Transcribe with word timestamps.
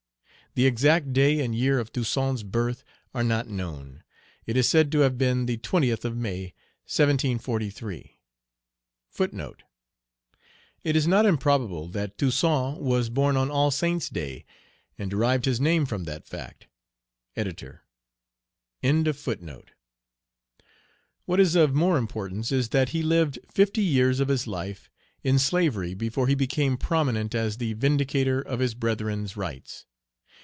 The 0.53 0.65
exact 0.65 1.13
day 1.13 1.39
and 1.39 1.55
year 1.55 1.79
of 1.79 1.93
Toussaint's 1.93 2.43
birth 2.43 2.83
are 3.13 3.23
not 3.23 3.47
known. 3.47 4.03
It 4.45 4.57
is 4.57 4.67
said 4.67 4.91
to 4.91 4.99
have 4.99 5.17
been 5.17 5.45
the 5.45 5.55
20th 5.55 6.03
of 6.03 6.17
May, 6.17 6.53
1743. 6.93 8.19
It 9.17 9.59
is 10.97 11.07
not 11.07 11.25
improbable 11.25 11.87
that 11.87 12.17
Toussaint 12.17 12.81
was 12.81 13.09
born 13.09 13.37
on 13.37 13.49
All 13.49 13.71
Saints' 13.71 14.09
Day, 14.09 14.43
and 14.97 15.09
derived 15.09 15.45
his 15.45 15.61
name 15.61 15.85
from 15.85 16.03
that 16.03 16.27
fact. 16.27 16.67
ED. 17.37 17.79
What 21.25 21.39
is 21.39 21.55
of 21.55 21.73
more 21.73 21.97
importance 21.97 22.51
is 22.51 22.67
that 22.75 22.89
he 22.89 23.03
lived 23.03 23.39
fifty 23.49 23.85
years 23.85 24.19
of 24.19 24.27
his 24.27 24.47
life 24.47 24.89
in 25.23 25.39
slavery 25.39 25.93
before 25.93 26.27
he 26.27 26.35
became 26.35 26.75
prominent 26.75 27.33
as 27.33 27.55
the 27.55 27.71
vindicator 27.71 28.41
of 28.41 28.59
his 28.59 28.75
brethren's 28.75 29.37
rights. 29.37 29.85